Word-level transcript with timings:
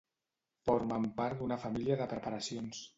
Formen 0.69 1.07
part 1.21 1.39
d'una 1.45 1.61
família 1.67 2.03
de 2.03 2.13
preparacions 2.19 2.87